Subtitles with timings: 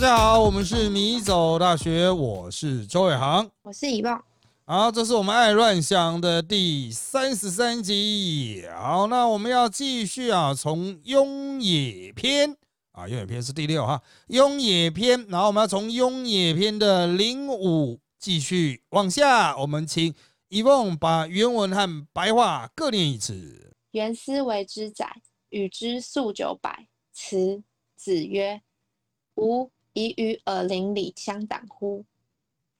[0.00, 4.24] 大家好，我们是米走大学，我是周伟航，我是遗忘。
[4.64, 8.64] 好，这是我们爱乱想的第三十三集。
[8.74, 12.56] 好，那我们要继续啊，从雍野篇
[12.92, 20.14] 啊，雍野篇是第六哈，雍野篇，然后我们要从雍野篇的零五继续往下，我们请
[20.48, 23.76] 遗忘把原文和白话各念一次。
[23.90, 25.20] 原思为之载，
[25.50, 26.88] 与之数九百。
[27.12, 27.62] 辞
[27.98, 28.62] 子曰
[29.36, 32.04] ：“吾。”以与尔邻里相党乎？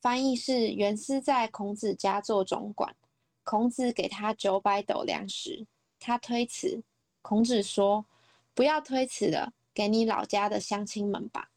[0.01, 2.97] 翻译是：袁思在孔子家做总管，
[3.45, 5.67] 孔子给他九百斗粮食，
[5.99, 6.83] 他推辞。
[7.21, 8.07] 孔子说
[8.55, 11.51] ：“不要推辞了，给你老家的乡亲们吧。”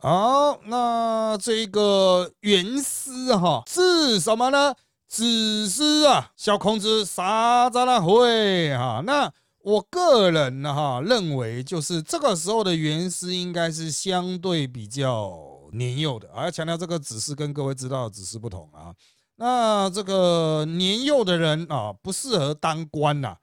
[0.00, 4.74] 好，那这个原思哈是什么呢？
[5.06, 9.02] 只是啊，小孔子啥子了会哈？
[9.04, 9.30] 那。
[9.66, 15.36] 我个人呢，哈，认为就是这个时候的元师应该是相对比较
[15.72, 18.94] 年幼的，要强调这个只是跟各位知道的只是不同啊。
[19.34, 23.38] 那这个年幼的人啊，不适合当官呐，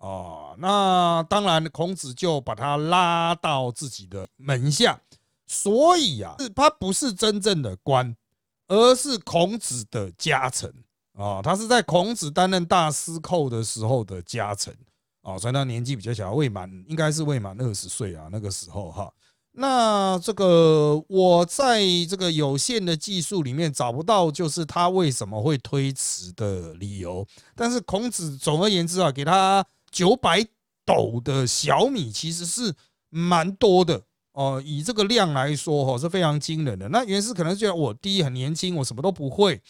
[0.00, 5.00] 哦，那当然孔子就把他拉到自己的门下，
[5.46, 8.16] 所以啊，他不是真正的官，
[8.66, 10.74] 而是孔子的家臣
[11.14, 14.76] 啊，他是在孔子担任大司寇的时候的家臣。
[15.22, 19.12] 哦，所以他年纪比较小，未满，应该是未满二十岁啊，那个时候哈。
[19.52, 27.26] 那这个我在这个有限的技术里面找不到，就是他为什么会推迟的理由。
[27.56, 30.40] 但是孔子总而言之啊，给他九百
[30.86, 32.72] 斗的小米，其实是
[33.10, 34.00] 蛮多的
[34.32, 34.62] 哦。
[34.64, 36.88] 以这个量来说，哈，是非常惊人的。
[36.88, 39.60] 那原是可能觉得我第一很年轻，我什么都不会。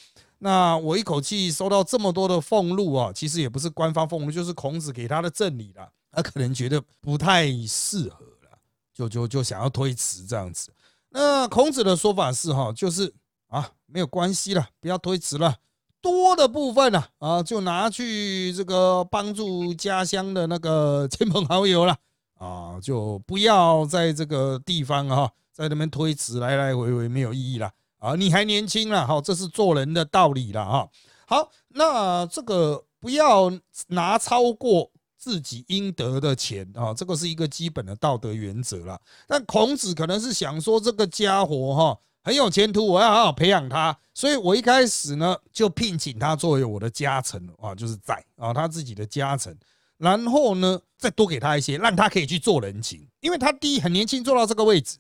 [0.42, 5.86] 那我一口气收到这么多的俸禄啊，其实也不是官方俸禄，就是孔子给他的赠礼了。
[6.10, 8.58] 他可能觉得不太适合了，
[8.94, 10.72] 就就就想要推辞这样子。
[11.10, 13.12] 那孔子的说法是哈，就是
[13.48, 15.54] 啊没有关系了，不要推辞了，
[16.00, 21.94] 多的部分呢啊就拿去这个帮助家乡的那个亲朋好友了
[22.38, 27.70] 啊，就不要在这个地方哈在那边推辞来来回回没有意义了。
[28.00, 30.88] 啊，你还年轻了，哈，这是做人的道理了，哈。
[31.26, 33.52] 好，那这个不要
[33.88, 38.98] 拿超过自己应得的钱啊，这个是一个基本的道德原则了。
[39.28, 49.54] 但孔子可能是想说，这个家伙哈很有前途，我要好好培养他，所以我一开始呢就聘请他作为我的家臣啊，就是在啊他自己的家臣，
[49.98, 54.96] 然后呢再多给他一些，让他可以去做人情，因为他第一很年轻做到这个位置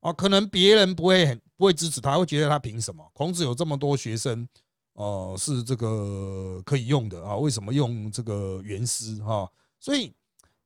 [0.00, 1.38] 啊，可能别人不会很。
[1.62, 3.08] 不会支持他，会觉得他凭什么？
[3.14, 4.48] 孔子有这么多学生，
[4.94, 7.36] 哦，是这个可以用的啊？
[7.36, 9.48] 为什么用这个原诗哈？
[9.78, 10.12] 所以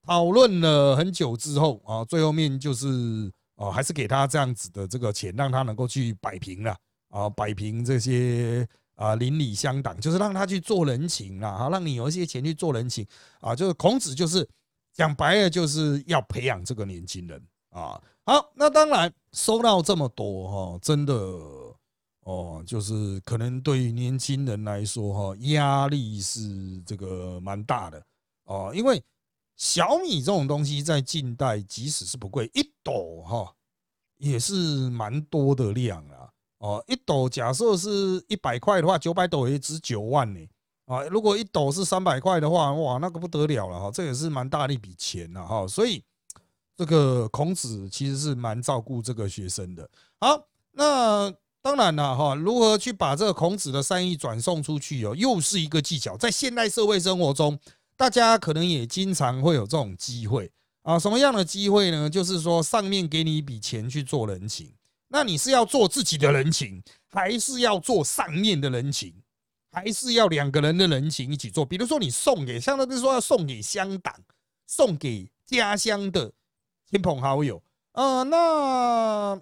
[0.03, 6.75] 讨论了很久之后啊，最后面就是啊，还是给他这样子的这个钱，让他能够去摆平了
[7.11, 13.07] 啊，摆平这些啊邻里乡党，就是让他去做人情了啊，让你有一些钱去做人情
[13.41, 13.55] 啊。
[13.55, 14.49] 就是孔子就是
[14.95, 18.01] 讲白了，就是要培养这个年轻人啊。
[18.29, 21.15] 好，那当然收到这么多哈，真的
[22.25, 28.03] 哦，就是可能对于年轻人来说哈，压力是这个蛮大的
[28.47, 29.01] 哦，因为
[29.55, 33.55] 小米这种东西在近代即使是不贵，一斗哈
[34.17, 40.41] 也是蛮多的量啊哦，一斗假设是一百块的话，九百斗也值九万呢
[40.87, 46.03] 啊，如果一斗是三百块的话，哇，那个不得了了哈，这也是蛮大的一笔钱了哈，所以。
[46.77, 49.89] 这个孔子其实是蛮照顾这个学生的。
[50.21, 51.33] 好，那
[51.63, 56.17] 当然了哈，如何去把这个孔子的善意转送出去哦，又是一个技巧。
[56.17, 57.59] 在现代社会生活中，
[57.97, 60.99] 大家可能也经常会有这种机会啊。
[60.99, 62.11] 什么样的机会呢？
[62.11, 64.71] 就是说上面给你一笔钱去做人情，
[65.09, 69.15] 那你是要做自己的人情，还是要做上面的人情，
[69.73, 71.65] 还是要两个人的人情一起做？
[71.65, 74.15] 比如说你送给，像那边说要送给乡党，
[74.67, 76.33] 送给家乡的。
[76.89, 77.61] 亲朋好友，
[77.93, 79.41] 呃，那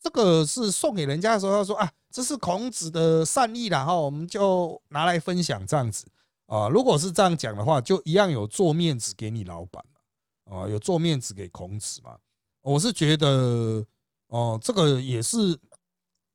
[0.00, 6.04] 这个是送给人家的时候，他说啊，这是孔子的善意啦，哈，我们就拿来分享这样子
[6.46, 6.68] 啊。
[6.68, 9.84] 如果是这样讲的话，就一样有做面子给你老板，
[10.44, 12.18] 啊，有做面子给孔子嘛。
[12.62, 13.86] 我是觉得，
[14.26, 15.58] 哦，这个也是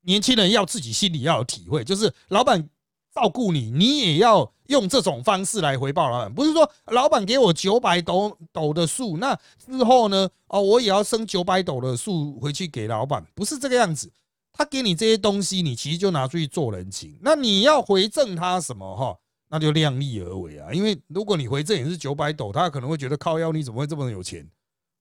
[0.01, 2.69] 年轻人要自己心里要有体会，就是老板。
[3.18, 6.31] 照顾你，你也要用这种方式来回报老板。
[6.31, 10.30] 不是说老板给我九百斗斗的树，那之后呢？
[10.50, 14.12] 哦，我也要生九百斗的树回去给老板，不是这个样子。
[14.54, 17.18] 他给你这些东西，你其实就拿出去做人情。
[17.22, 18.96] 那你要回赠他什么？
[18.96, 19.18] 哈，
[19.50, 20.72] 那就量力而为啊。
[20.72, 24.48] 因为如果你回赠也是九百斗，他可能会觉得靠腰，你怎么会这么有钱？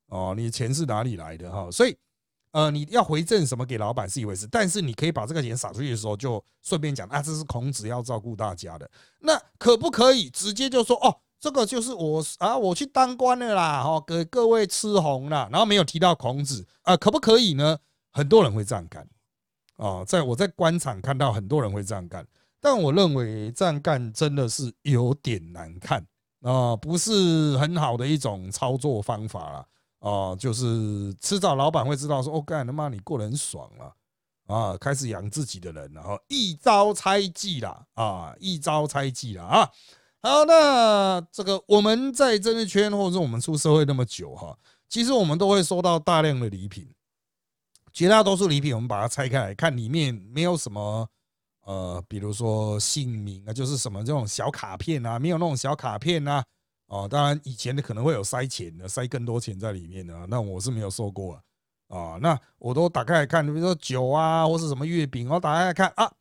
[0.09, 1.53] 哦，你钱是哪里来的？
[1.53, 1.95] 哈，所以。
[2.57, 8.91] 呃，你要回赠什么给老板是一回事，但是你可以把这个钱撒出去的时候，就顺便讲啊，这是孔子要照顾大家的。
[9.21, 17.77] 那可不可以直接就说哦，这个就是我啊，我去当官了啦，哈，给各位吃红了，然后没有提到孔子啊，可不可以呢？
[18.11, 19.07] 很多人会这样干
[19.77, 22.27] 啊，在我在官场看到很多人会这样干，
[22.59, 26.03] 但我认为这样干真的是有点难看
[26.41, 29.67] 啊，不是很好的一种操作方法了。
[30.01, 33.95] 哦，就是迟早老板会知道说，哦，干他妈你过得很爽了
[34.47, 39.71] 啊，开始养自己的人，然后一招猜忌啦，啊，一招猜忌了啊。
[40.23, 44.57] 好，那这个我们在政治圈或者说我们出社会那么久哈，
[44.89, 46.89] 其实我们都会收到大量的礼品，
[47.93, 51.09] 绝大多数礼品我们把它拆开来看，里面没有什么
[51.65, 56.45] 呃，比如说姓名啊，就是什么这种小卡片啊，没有那种小卡片啊。
[56.87, 61.43] 哦，当然以前的可能会有塞钱的，塞更多钱在里面的，那我是没有收过啊。
[61.89, 66.13] 啊，那我都打开来看，比如说酒啊，或是什么月饼，我打开来看啊，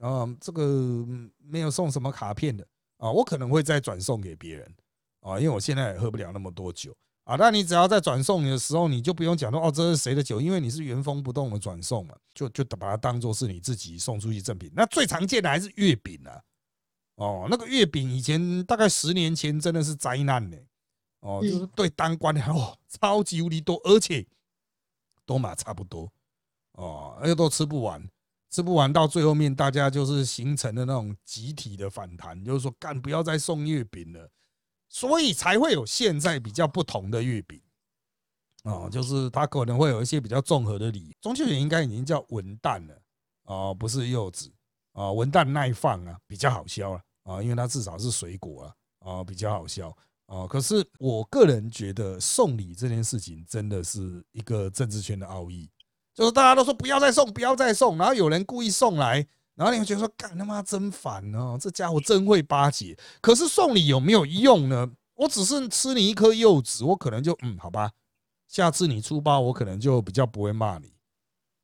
[0.00, 1.06] 嗯，这个
[1.38, 2.66] 没有送什么卡片的
[2.98, 4.74] 啊，我可能会再转送给别人
[5.20, 6.94] 啊，因为我现在也喝不了那么多酒
[7.24, 7.36] 啊。
[7.38, 14.70] 那你只要在转送你的时候，你就不用讲说哦，这是谁的酒，因为你是原封不动的转送嘛，就就把它当做是你自己送出去赠品。
[14.74, 16.38] 那最常见的还是月饼啊。
[17.18, 20.56] 哦，那个月饼以前大概十年前真的是灾难呢。
[21.20, 24.24] 哦，就是对当官的哦，超级无敌多，而且
[25.26, 26.08] 多嘛差不多
[26.74, 28.08] 哦，而且都吃不完，
[28.48, 34.30] 吃不完到最后面，大家就是形成了那种集体的反弹，就是说干不要再送月饼了，
[34.88, 37.60] 所以才会有现在比较不同的月饼。
[38.62, 43.02] 哦，就是它可能会有一些比较综合的理，中秋节应该已经叫文旦了，
[43.42, 44.52] 哦，不是柚子，
[44.92, 46.96] 啊，文旦耐放啊，比较好削了。
[46.96, 49.94] 啊，啊因为它至少是水果啊，啊比较好笑
[50.26, 50.46] 啊。
[50.46, 55.68] 可是我个人觉得送礼这件事情真的是一个政治圈的奥义，
[56.14, 62.96] 就是大家都说不要再送，不要再送，然后有人故意送来，然后你会觉得说干他妈真烦哦，这家伙真会巴结。
[63.20, 64.90] 可是送礼有没有用呢？
[65.14, 67.90] 我只是吃你一颗柚子，我可能就嗯好吧，
[68.46, 70.92] 下次你出包，我可能就比较不会骂你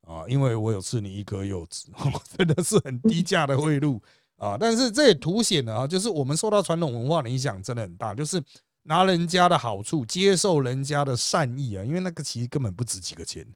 [0.06, 1.88] 啊，因为我有吃你一颗柚子，
[2.37, 4.00] 真的是很低价的贿赂。
[4.36, 8.42] 啊，但是这也凸显了啊，就是我们受到传统文化的影响真的很大，就是
[8.82, 13.46] 拿人家的好处，接受人家的善意啊，因为那个其实根本不值几个钱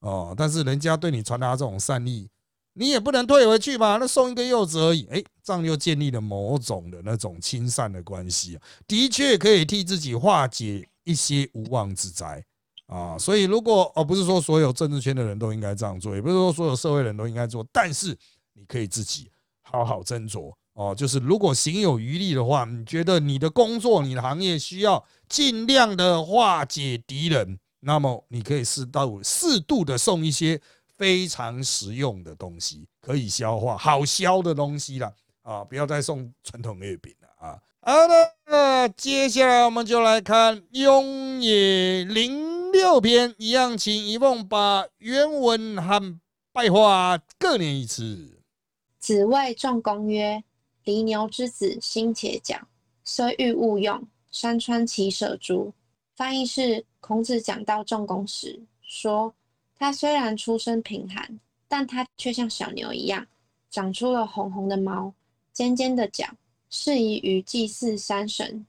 [0.00, 2.28] 哦，但是人家对你传达这种善意，
[2.72, 3.98] 你也不能退回去吧？
[4.00, 12.44] 那送一个柚子而已，哎，这样就建立了某种的那种亲善的关系，的确可以替自己化解一些无妄之灾
[12.86, 13.16] 啊。
[13.16, 18.16] 所以如果哦，不是说所有政治圈的人都应该这样做，也不是说所有社会人都应该做，但是
[18.54, 19.30] 你可以自己。
[19.74, 30.60] 好好斟酌哦，就是如果行有余力的话，你觉得你的工作、你的行业需要尽量的化解敌人，那么你可以适到适度的送一些
[30.96, 35.12] 非常实用的东西，可以消化、好消的东西了
[35.42, 35.64] 啊！
[35.64, 37.58] 不要再送传统月饼了啊！
[37.80, 38.14] 好的，
[38.46, 46.18] 那接下来我们就来看《雍也》零六篇，一样，请一梦把原文和
[46.52, 48.33] 白话各念一次。
[49.04, 50.42] 子谓仲弓曰
[50.82, 52.66] ：“犁牛之子，心且讲，
[53.04, 55.70] 虽欲勿用，山川其舍诸？”
[56.16, 59.34] 翻译是：孔子讲到仲弓时，说
[59.76, 63.26] 他虽然出身贫寒，但他却像小牛一样，
[63.70, 65.12] 长出了红红的毛、
[65.52, 66.26] 尖尖的角，
[66.70, 68.64] 适宜于祭祀山神。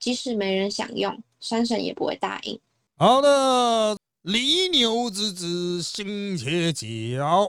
[0.00, 2.58] 即使没人想用，山神也不会答应。
[2.96, 7.48] 好的，犁牛之子，心且讲。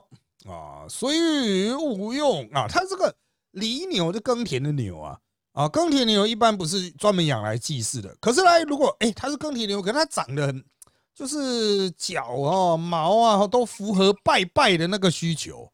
[0.50, 3.16] 啊，虽无用啊，它这个
[3.52, 5.20] 犁牛就耕田的牛啊，
[5.54, 8.16] 啊，耕田牛一般不是专门养来祭祀的。
[8.20, 10.66] 可是呢，如果哎，它是耕田牛，可是它长得很，
[11.14, 15.72] 就是角啊、毛啊，都符合拜拜的那个需求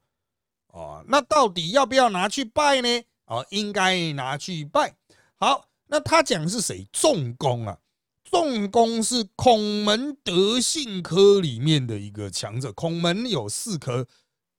[0.67, 1.01] 啊。
[1.07, 3.03] 那到底要不要拿去拜呢？
[3.25, 4.93] 啊，应该拿去拜。
[5.35, 6.85] 好，那他讲是谁？
[6.91, 7.77] 仲弓啊，
[8.23, 12.73] 仲弓是孔门德性科里面的一个强者。
[12.73, 14.05] 孔门有四科。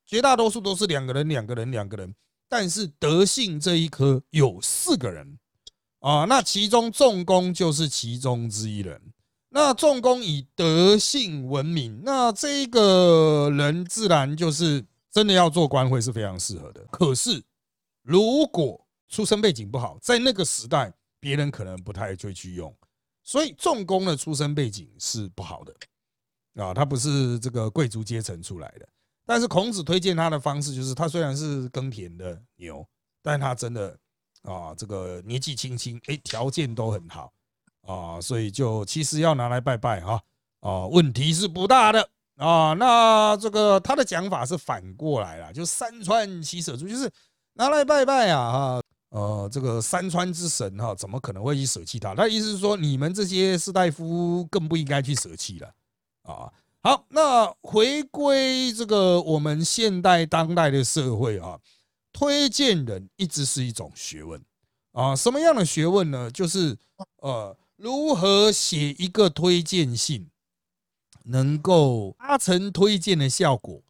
[0.06, 2.14] 绝大多数都是两个人，两个人，两个人。
[2.48, 5.38] 但是德性这一科有四个人
[5.98, 9.12] 啊，那其中重工就是其中之一人。
[9.48, 16.86] 那重工以德性闻名，那这一个人自然就是真的要做官会是非常适合的。
[16.92, 17.42] 可是
[18.02, 22.72] 如果出身背景不好，在那个时代，别人可能不太会去用。
[23.24, 25.74] 所以重工的出身背景是不好的
[26.62, 28.88] 啊，他不是这个贵族阶层出来的。
[29.26, 32.86] 但是孔子推荐他的方式就是，他虽然是耕田的牛，
[33.20, 33.98] 但他真的
[34.42, 37.32] 啊，这个年纪轻轻，哎，条件都很好
[37.82, 40.22] 啊，所以就其实要拿来拜拜哈
[40.60, 42.72] 啊，问题是不大的啊。
[42.74, 47.10] 那这个他的讲法是反过来了，就山川七舍出，就是
[47.54, 48.82] 拿来拜拜啊哈。
[49.10, 52.14] 呃，这个山川之神哈，怎么可能会去舍弃他？
[52.14, 55.72] 他意思是说，你们这些士大夫更不应该去舍弃了
[56.22, 56.52] 啊。
[56.86, 61.58] 好，那回归这个我们现代当代的社会啊，
[62.12, 64.40] 推荐人一直是一种学问
[64.92, 65.16] 啊。
[65.16, 66.30] 什么样的学问呢？
[66.30, 66.78] 就是
[67.16, 70.30] 呃，如何写一个推荐信，
[71.24, 73.82] 能够达成推荐的效果，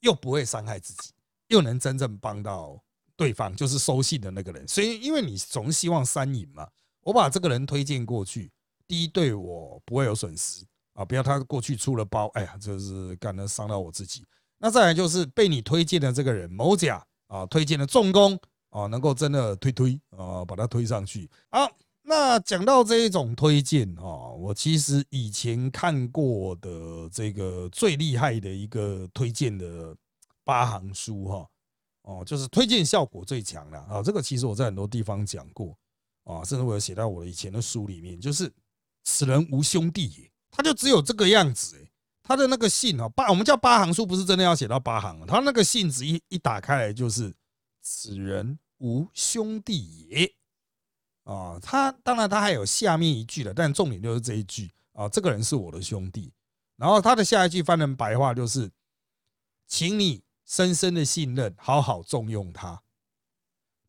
[0.00, 1.12] 又不会伤害自己，
[1.46, 2.82] 又能真正帮到。
[3.14, 6.68] 对方就是收信的那个人，所以因为你总希望三赢嘛，
[7.02, 8.50] 我把这个人推荐过去，
[8.88, 10.64] 第一对我不会有损失
[10.96, 14.24] 啊，不要他过去出了包，哎呀，这是干了伤到我自己。
[14.58, 18.38] 那再来就是被你推荐的这个人某甲啊，推荐的重工
[18.70, 21.30] 啊，能够真的推推啊，把他推上去。
[21.50, 21.70] 好，
[22.02, 29.94] 那讲到这一种推荐啊，我其实以前看过的这个最厉害的一个推荐的
[30.42, 31.46] 八行书哈。
[32.08, 34.00] 哦，就是推荐效果最强的啊！
[34.00, 35.76] 这个其实我在很多地方讲过
[36.22, 38.48] 啊，甚至我有写到我的以前的书里面，就是
[39.02, 41.88] 此人无兄弟也，他就只有这个样子，
[42.22, 47.34] 他的那个信啊，八我们叫八行书，不是真的要写到八行，他那个信纸一一打开来就是
[47.80, 50.34] 此人无兄弟也。
[51.24, 54.70] 啊，他当然他还有下面一句的，但重点就是这一句。
[54.92, 56.32] 啊，这个人是我的兄弟，
[56.76, 58.70] 然后他的下一句翻成白话就是，
[59.66, 60.22] 请你。
[60.48, 62.80] 深深的信任，好好重用他，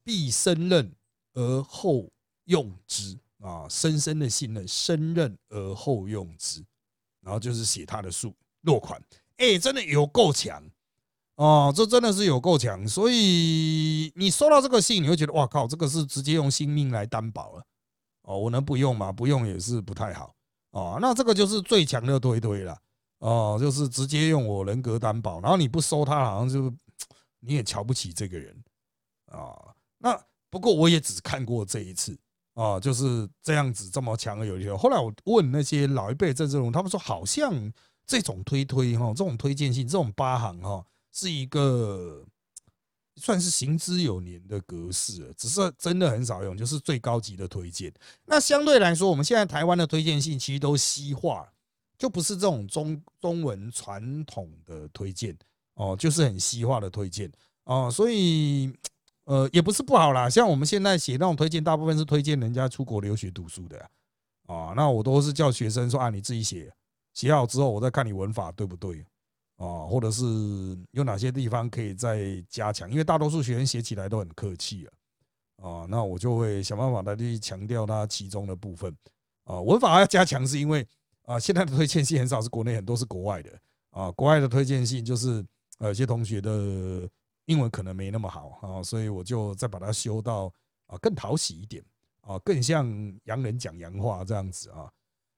[0.03, 0.95] 必生任
[1.33, 2.11] 而后
[2.45, 3.19] 用之。
[3.39, 3.67] 啊！
[3.69, 6.65] 深深的信任，生任而后用之，
[7.21, 9.01] 然后就是写他的数落款，
[9.37, 10.63] 哎，真的有够强
[11.35, 11.71] 哦！
[11.75, 17.63] 这真的是有够强，所以你收到这个信，你会觉得哇靠，这个是直接用性命来担保了
[18.23, 18.37] 哦！
[18.37, 19.11] 我能不用吗？
[19.11, 20.33] 不用也是不太好
[20.71, 20.97] 哦。
[20.99, 22.77] 那这个就是最强的推推了。
[23.19, 26.71] 哦，就是直接用我人格担保，然后你不收他，好像就
[27.39, 28.55] 你也瞧不起这个人
[29.31, 29.73] 啊。
[29.97, 30.19] 那
[30.51, 32.15] 不过我也只看过这一次
[32.57, 34.75] 啊，就是这样子这么强的有效。
[34.75, 37.71] 后来我问那些老一辈政治人，他们说好像
[38.07, 40.83] 这种推推哈，这种推荐信，这种八行哈，
[41.13, 42.25] 是一个
[43.17, 47.93] 算是行之有年的格式，只是真的很少用，就是最高级的推荐。
[48.25, 51.47] 那相对来说，我们现在台湾的推荐信其实都西化。
[51.99, 55.35] 就不是这种中中文传统的推荐
[55.73, 57.27] 哦，就是很西化的推荐
[57.63, 58.71] 哦，所以
[59.27, 60.29] 呃也不是不好啦。
[60.29, 63.79] 像我们现在写那种推荐，大部分是推荐人家出国留学读书的
[64.47, 64.73] 啊。
[64.75, 66.73] 那我都是叫学生说啊，你自己写，
[67.13, 69.05] 写好之后我再看你文法对不对
[69.57, 70.23] 啊，或者是
[70.91, 74.89] 有哪些地方可以再加强，因为大多数学生写起来都很客气啊。
[75.63, 78.91] 啊，那我就会想办法来去强调它其中的部分
[79.45, 80.87] 啊，文法要加强是因为。
[81.27, 83.51] 啊，现在的推荐信很少是国内，很多是国外的
[83.89, 84.09] 啊。
[84.11, 85.45] 国外的推荐信就是
[85.77, 87.05] 呃，有些同学的
[87.47, 90.53] 英文可能没那么好啊，所以我就再把它修到
[90.85, 91.83] 啊更讨喜一点
[92.21, 92.87] 啊，更像
[93.25, 94.89] 洋人讲洋话这样子啊。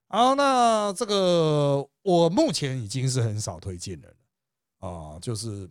[0.09, 4.13] 好，那这个我目前已经是很少推荐人
[4.79, 5.69] 了啊，就是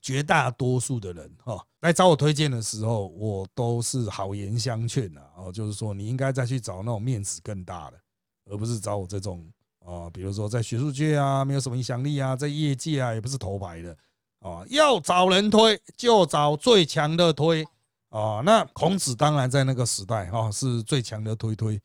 [0.00, 8.00] 绝大多数的人哈来找我推荐的时候，我都是好言相劝啊，哦，就是说你应该再去找那种面子更大的。
[8.46, 13.96] 而不是找我这种啊，比如说在学术界啊，没有什么影响力啊，在业界啊，也不是头牌的
[14.40, 14.64] 啊。
[14.68, 17.64] 要找人推，就找最强的推
[18.10, 18.42] 啊。
[18.44, 21.80] 那孔子当然在那个时代啊，是最强的推推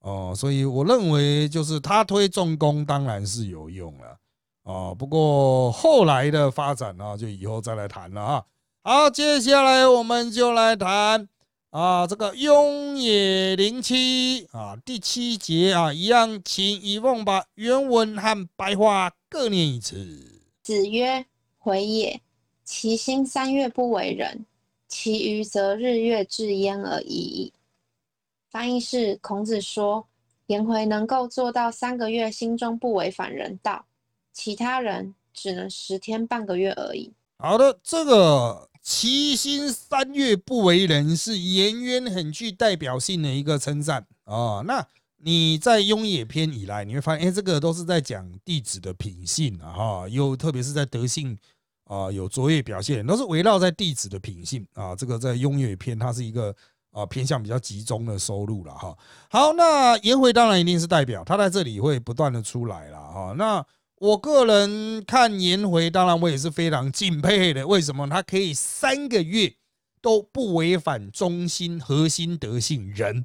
[0.00, 0.34] 哦。
[0.36, 4.18] 所以我认为，就是他推重工当然是有用了
[4.64, 4.94] 啊。
[4.94, 8.44] 不过后来的发展呢，就以后再来谈了啊。
[8.82, 11.28] 好，接下来我们就来谈。
[11.70, 20.40] 啊，这个雍也灵七啊，第七节啊，一样，请以凤把原文和白话各念一次。
[20.62, 21.26] 子曰
[21.66, 22.20] ：“回也。
[22.64, 24.46] 其心三月不为人，
[24.86, 27.52] 其余则日月至焉而已矣。”
[28.48, 30.06] 翻译是：孔子说，
[30.46, 33.84] 颜回能够做到三个月心中不违反人道，
[34.32, 37.12] 其他人只能十天半个月而已。
[37.38, 38.68] 好的，这个。
[38.88, 44.62] 其心三月不为人，是颜渊很具代表性的一个称赞啊。
[44.64, 51.36] 那你在《雍也篇》以来，你会发现，哎，这个都是在讲弟子的品性啊，哈，又特别是在德性
[51.86, 54.94] 啊有卓越表现，都是围绕在弟子的品性啊。
[54.94, 56.54] 这个在《雍也篇》，它是一个
[56.92, 58.96] 啊偏向比较集中的收入了哈。
[59.30, 63.34] 好，那颜回当然一定是代表，他在这里会不断的出来了哈。
[63.36, 63.64] 那
[63.96, 67.66] 我个人看颜回，当然我也是非常敬佩的。
[67.66, 69.54] 为什么他可以三个月
[70.02, 73.24] 都不违反中心核心德性仁？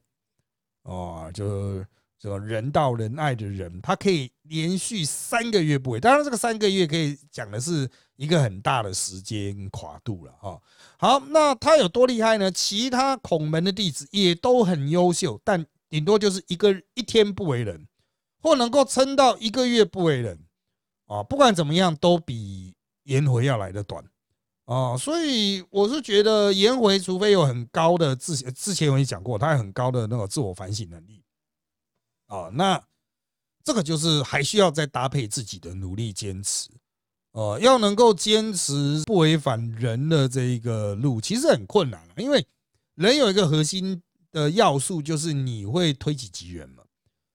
[0.83, 1.83] 哦，就
[2.17, 5.99] 这个人道仁爱的人，他可以连续三个月不违。
[5.99, 7.89] 当然，这个三个月可以讲的是
[8.21, 10.61] 一个很大的时间跨度了哈。
[10.97, 12.51] 好，那他有多厉害呢？
[12.51, 17.87] 其他孔门的弟子也都很优秀，但顶多就是一个一天不为人，
[18.39, 20.39] 或能够撑到一个月不为人
[21.07, 21.23] 啊。
[21.23, 22.75] 不管怎么样，都比
[23.05, 24.05] 颜回要来的短
[24.65, 24.95] 啊。
[24.95, 31.23] 所以我是觉得颜回，除非有很高的自之前我也讲过，他有很高的那个自我反省能力。
[32.27, 32.79] 啊，那
[33.63, 36.69] 这个就是还需要再搭配自己的努力坚持，
[37.33, 42.45] 呃，要能够坚持不违反人的这一个路，其实很困难因为
[42.95, 46.83] 人有一个核心的要素，就是你会推己及人嘛，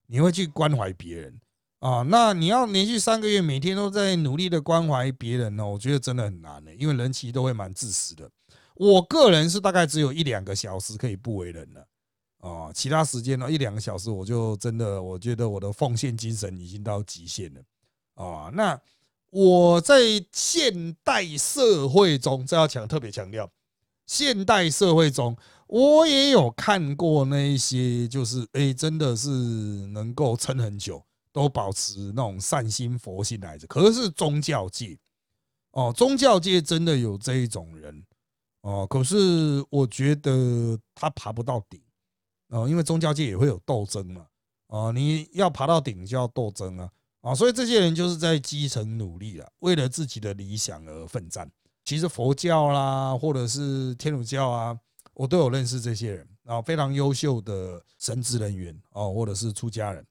[0.06, 1.40] 你会去关怀别人
[1.80, 2.02] 啊。
[2.02, 8.30] 那你要连续三个月每天都在努力的关怀别人呢，我觉得真的很难的，因为人其实都会蛮自私的。
[8.74, 11.86] 我个人是大概只有一两个小时可以不为人了。
[12.40, 17.60] 哦，其他时间呢，一两个小时我就真的，我觉得我的奉献精神已经到极限了。
[18.16, 18.78] 哦，那
[19.36, 20.00] 我在
[20.32, 23.46] 现代社会中，这要强特别强调，
[24.06, 29.28] 现代社会中，我也有看过那一些，就是哎，真的是
[29.88, 33.66] 能够撑很久，都保持那种善心佛心来着。
[33.66, 34.98] 可是宗教界，
[35.72, 38.06] 哦，宗教界真的有这一种人，
[38.62, 41.78] 哦，可是我觉得他爬不到顶。
[42.48, 44.26] 哦，因为宗教界也会有斗争嘛，
[44.68, 46.90] 哦，你要爬到顶就要斗争啊，
[47.26, 51.50] 啊，所以这些人就是在基层努力了，为了自己的理想而奋战。
[51.84, 54.78] 其实佛教啦，或者是天主教啊，
[55.12, 60.06] 我都有认识这些人啊，非常优秀的神职人员哦，或者是出家人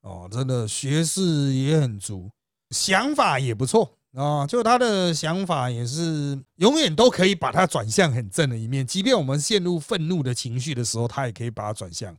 [0.00, 2.30] 哦，真的学识也很足，
[2.70, 3.98] 想法也不错。
[4.14, 12.16] 啊，就他的想法也是永远都可以把它转向很正的一面，即便我们陷入愤怒的情绪的时候，他也可以把它转向。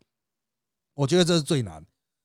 [0.94, 1.84] 我觉得这是最难，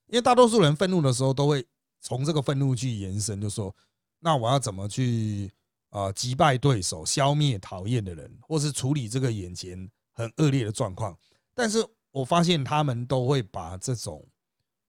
[0.08, 1.64] 因为大多数人愤怒的时候都会
[2.00, 3.74] 从这个愤怒去延伸，就说
[4.18, 5.50] 那我要怎么去
[5.90, 11.16] 啊击败对手、消灭讨厌的人，或是处理这个眼前很恶劣的状况。
[11.54, 14.26] 但是我发现他们都会把这种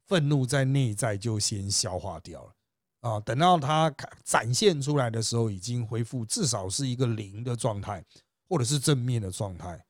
[0.07, 2.53] 愤怒在内在就先消化掉了。
[3.01, 3.91] 啊，等到他
[4.23, 8.03] 展现出来的时候，已经恢复至少是一个零的状态，
[8.47, 9.83] 或者是正面的状态。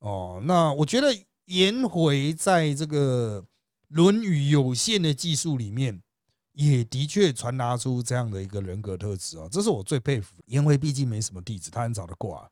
[0.00, 1.08] 哦，那我觉得
[1.46, 3.42] 颜回在这个
[3.88, 6.02] 《论语》有限的技术里面，
[6.66, 10.34] 也的确传达出这样的一个人格特质啊，这是我最佩服。
[10.46, 12.50] 颜回毕竟没什么弟子，他很早的挂。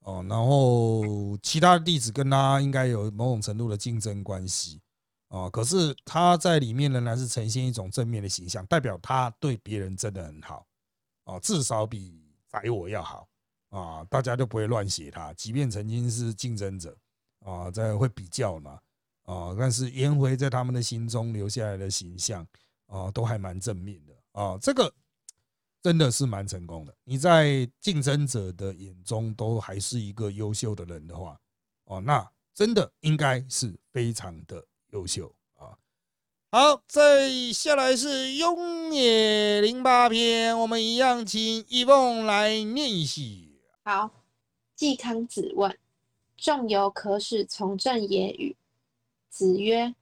[0.00, 4.80] 哦，然后其他的弟子跟他应该有某种程度的竞争关系。
[5.28, 10.66] 哦，可是他在里面仍然是呈现一种正面的形象，代表他对别人真的很好，
[11.24, 13.28] 哦，至少比宰我要好
[13.68, 16.96] 啊，大家就不会乱写他，即便曾经是竞争者
[17.40, 18.80] 啊，在会比较嘛，
[19.24, 22.46] 啊，但是颜回在他们的心中留下来的形象
[22.88, 24.92] 啊，都还蛮正面的啊，这个
[25.80, 26.94] 真的是蛮成功的。
[27.04, 31.40] 你在竞争者的眼中都还是一个优秀的人的话，
[31.84, 34.62] 哦，那真的应该是非常的。
[34.92, 35.76] 优秀啊！
[36.50, 43.20] 好，再下来是《雍也》零八篇，我们一样请一凤来念一下。
[43.82, 44.10] 好，
[44.74, 45.78] 季康子问
[46.38, 48.56] ：“仲由可使从政也与？”
[49.28, 49.94] 子曰：“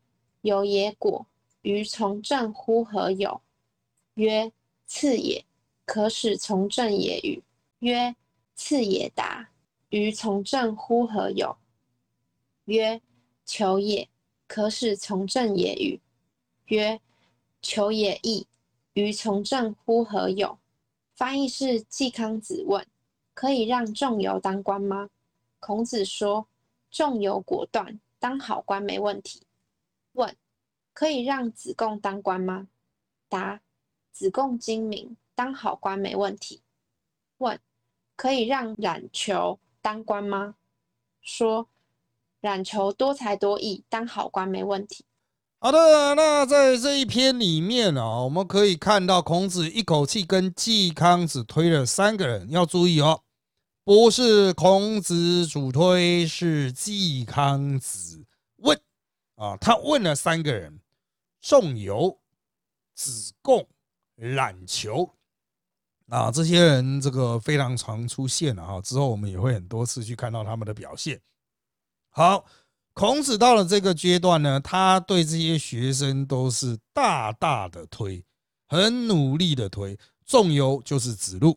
[0.42, 1.26] 有也果，
[1.66, 3.40] 于从政乎何有？”
[4.14, 4.52] 曰
[4.86, 5.44] ：“次也。”
[5.84, 7.42] 可使从政也与？
[7.80, 8.14] 曰
[8.54, 9.50] ：“次也达，
[9.88, 11.56] 于从政乎何有？”
[12.66, 13.00] 曰
[13.44, 14.08] ：“求也。”
[14.46, 16.00] 可使从政也与？
[16.66, 17.00] 曰：
[17.60, 18.46] 求也易，
[18.92, 20.56] 于从政乎何有？
[21.16, 22.86] 翻译是季康子问：
[23.34, 25.10] 可以让仲由当官吗？
[25.58, 26.46] 孔子说：
[26.92, 29.42] 仲由果断，当好官没问题。
[30.12, 30.36] 问：
[30.96, 32.68] 可以让子贡当官吗？
[33.28, 33.60] 答：
[34.12, 36.62] 子贡精明，当好官没问题。
[37.36, 37.60] 问：
[38.16, 40.54] 可以让冉求当官吗？
[41.20, 41.68] 说。
[42.40, 45.04] 冉求多才多艺，当好官没问题。
[45.58, 53.22] 好的，那在这一篇里面啊，我们可以看到孔子一口气跟季康子推了三个人，要注意哦，
[53.84, 58.24] 不是孔子主推，是季康子
[58.58, 58.80] 问
[59.34, 60.78] 啊，他问了三个人：
[61.48, 62.18] 仲由、
[62.96, 63.64] 子贡、
[64.16, 65.08] 冉求
[66.08, 71.20] 啊，这些人这个非常常出现了哈，之后我们也会很多次去看到他们的表现。
[72.10, 72.44] 好，
[72.94, 78.24] 孔子到了这个阶段呢，他对这些学生都是大大的推，
[78.66, 79.96] 很努力的推。
[80.24, 81.56] 仲由就是子路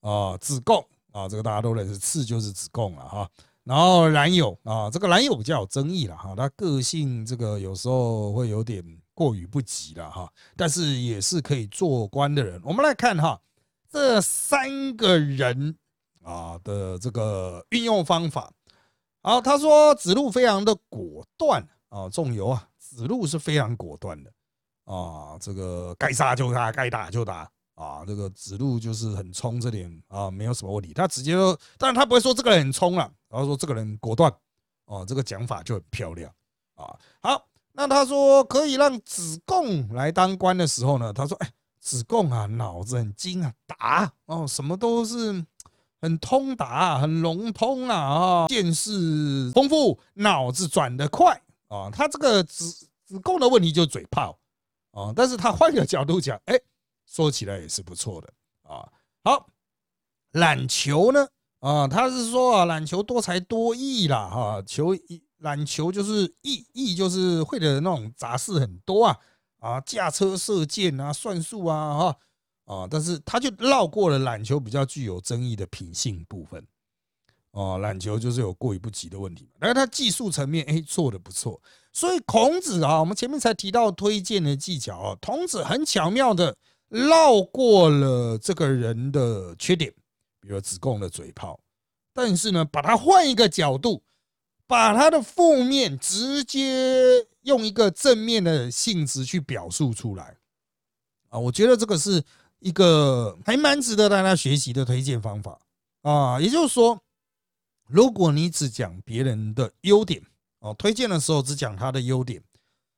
[0.00, 3.30] 啊，子贡啊，这个大家都认识，次就是子贡了哈。
[3.64, 8.82] 然后冉有啊，这个冉有比较有争议了哈，他个性这个有时候会有点
[9.16, 12.60] 过于不及了哈，但是也是可以做官的人。
[12.62, 13.40] 我们来看哈，
[13.90, 15.74] 这三个人
[16.22, 18.52] 啊的这个运用方法。
[19.22, 24.30] 好，他说子路非常的果断啊，仲由啊，子路是非常果断的
[24.84, 30.92] 啊，这个该杀就杀，该打就打啊，这个子路就是很冲，这点啊没有什么问题。
[30.92, 34.30] 他直接说，当然他不会说这个人很冲了，然后说这个人果断
[34.84, 36.30] 哦，这个讲法就很漂亮
[36.74, 36.94] 啊。
[37.22, 37.48] 好。
[37.78, 41.12] 那他说可以让子贡来当官的时候呢？
[41.12, 45.44] 他说：“哎，子贡啊，脑子很精啊，打哦，什么都是
[46.00, 51.90] 很通达，很融通啊，啊，见识丰富，脑子转得快啊。
[51.92, 54.38] 他这个子子贡的问题就是嘴炮
[54.92, 56.58] 啊，但是他换个角度讲，哎，
[57.04, 58.88] 说起来也是不错的啊。
[59.22, 59.50] 好，
[60.32, 61.28] 懒球呢？
[61.60, 69.18] 啊，他是说啊，懒球多才多艺啦，哈，球一。”篮球就是艺艺，就是会的那种杂事很多啊
[69.58, 72.16] 啊，驾车射箭啊，算术啊哈
[72.64, 76.66] 啊，但是他就绕过了篮球比较具有争议的品性部分
[77.50, 81.60] 哦，篮球就是有过于不及的问题，但是他技术层面哎做的不错，
[81.92, 86.56] 所以孔子啊，我们前面才提到推荐的技巧啊，孔子很巧妙的
[86.88, 89.92] 绕过了这个人的缺点，
[90.40, 91.60] 比如子贡的嘴炮，
[92.14, 94.02] 但是呢，把它换一个角度。
[94.66, 100.36] 把他的负面直接用一个正面的性质去表述出来
[101.28, 102.22] 啊，我觉得这个是
[102.58, 105.60] 一个还蛮值得大家学习的推荐方法
[106.02, 106.40] 啊。
[106.40, 107.00] 也就是说，
[107.86, 110.20] 如果你只讲别人的优点
[110.58, 112.42] 哦，推荐的时候只讲他的优点，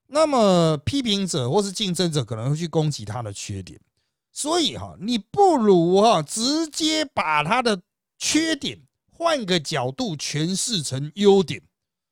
[0.07, 3.79] 那么批评者或是竞争者可能会去攻击他的缺点。
[4.33, 7.83] 所以哈，你不如哈直接把他的
[8.17, 8.88] 缺点。
[9.19, 11.61] 换个角度诠释成优点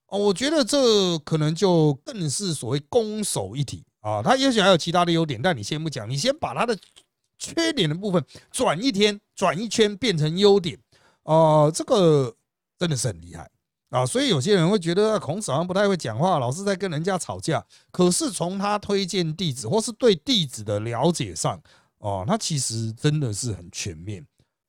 [0.09, 4.21] 哦，我觉得这可能就更是所谓攻守一体啊。
[4.23, 6.77] 他也许还有其他的优点，但你先不讲，你先把他的
[7.39, 10.77] 缺点的部分转一天、转一圈变成优点
[11.23, 12.35] 啊，这个
[12.77, 13.49] 真的是很厉害
[13.91, 14.05] 啊。
[14.05, 17.65] 所以有些人会觉得孔子好像不太会讲话，老是在跟人家吵架。
[17.93, 21.61] 可是从他推荐弟子或是对弟子的了解上
[21.99, 24.27] 哦，他其实真的是很全面，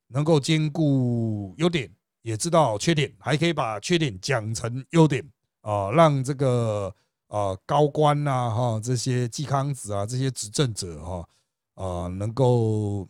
[0.09, 1.91] 能够兼顾优点。
[2.27, 5.25] 也知道缺点，还可以把缺点讲成优点
[5.61, 6.93] 啊，让这个
[7.27, 11.29] 啊高官呐哈这些季康子啊这些执政者哈
[11.75, 13.07] 啊能够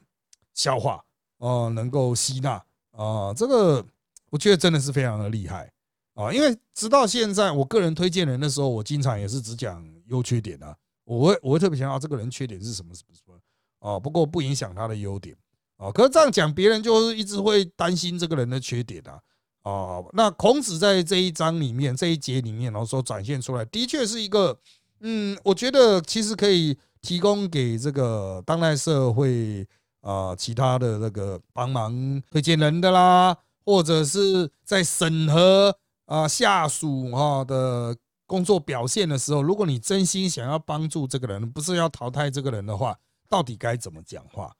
[0.53, 1.03] 消化
[1.39, 3.83] 啊，能够吸纳啊，这个
[4.29, 5.73] 我觉得真的是非常的厉害
[6.13, 6.31] 啊。
[6.31, 13.33] 因为直到现在，我个人推荐人的时候，我经常也是只讲优缺点啊，我会我会特别强调这个人缺点是什么什么什么
[13.79, 15.35] 啊，不过不影响他的优点。
[15.77, 19.19] 哦，可是这样讲，别人就是一直会担心这个人的缺点啊。
[19.63, 24.57] 哦，那孔子在这一章里面、这一节里面，然后所展现出来，的确是一个，
[25.01, 29.67] 嗯，我觉得其实可以提供给这个当代社会
[30.01, 42.97] 啊，其他的那个帮忙推荐人的啦，或者是在审核啊下属哈的工作表现的时候，如果你真心想要帮助这个人，不是要淘汰这个人的话，
[43.29, 44.55] 到底该怎么讲话？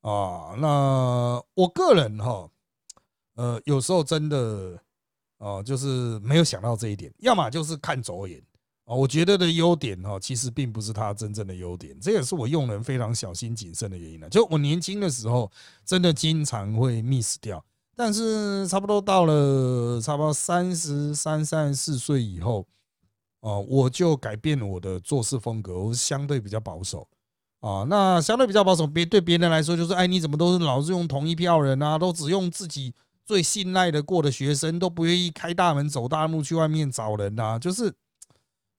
[0.00, 2.48] 啊，那我个人哈，
[3.34, 4.82] 呃，有时候真的
[5.36, 8.42] 啊，就是没有想到这一点，要么就是看走眼
[8.84, 8.94] 啊。
[8.94, 14.28] 我觉得的优点哈，其实并不是他真正的优点，这也是我用人非常小心谨慎的原因呢。
[14.30, 15.50] 就我年轻的时候，
[15.84, 17.62] 真的经常会 miss 掉，
[17.94, 22.66] 但是差不多到了差不多三十三、三十四岁以后，
[23.40, 27.06] 哦，我就改变了我的做事风格，我相对比较保守。
[27.60, 31.98] 啊，那相对比较保守，别对别人来说就是，哎，你怎么都是老是用同一票人啊？
[31.98, 32.94] 都只用自己
[33.24, 37.58] 最信赖的过的学生，都不愿意开大门走大路去外面找人啊。
[37.58, 37.92] 就是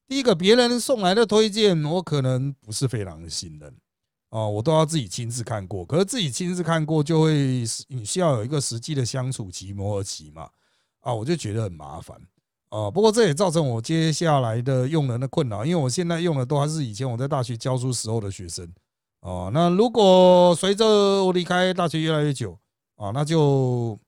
[0.07, 3.71] 第一个，别人送来的推荐，我可能不是非常的信任
[4.29, 5.85] 啊，我都要自己亲自看过。
[5.85, 10.49] 可是自己亲自看过，就会你需要有一个实际的相处期、磨合期嘛。
[11.01, 12.19] 啊，我就觉得很麻烦。
[12.71, 18.65] 啊，不过这也造成我接下来的用人的困扰，因为我现在用的都还是以前我在大学教书时候的学生。
[19.19, 20.85] 哦，那如果随着
[21.25, 22.57] 我离开大学越来越久，
[22.95, 23.99] 啊，那就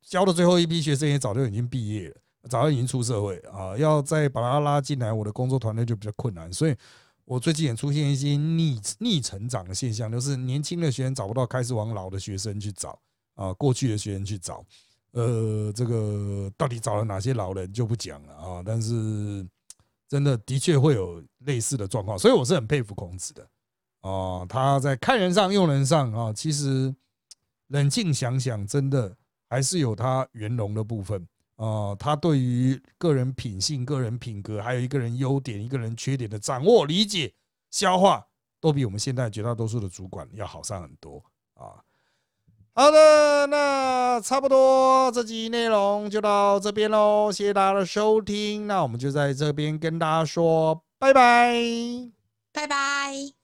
[0.00, 2.16] 教的最后一批学生也早就已经毕业了，
[2.48, 6.52] 早就已经出社会啊，要再把他拉进来，我的工作团队就比较困难。
[6.52, 6.76] 所以
[7.24, 12.96] 我最近也出现一些逆逆成长的现象，就是年轻的学生找不到，开始往老的学生去找
[13.34, 14.64] 啊，过去的学生去找。
[15.14, 19.46] 呃，这个到底找了哪些老人就不讲了啊，但是
[20.08, 23.48] 真的的确会有类似的状况，所以我是很佩服孔子的
[24.00, 26.92] 啊，他在看人上用人上啊，其实
[27.68, 29.16] 冷静想想，真的
[29.48, 31.24] 还是有他圆融的部分
[31.54, 37.32] 啊，他对于个人品性、个人品格，还有一个人优点、一个人缺点的掌握理解，
[37.70, 38.26] 消化
[38.60, 41.24] 都比我们现在绝大多数的主管要好上很多
[41.54, 41.78] 啊。
[42.76, 48.66] 好的，那差不多这集内容就到这边喽，谢谢大家的收听。
[48.66, 51.54] 那我们就在这边跟大家说拜拜。
[52.52, 53.34] 拜拜。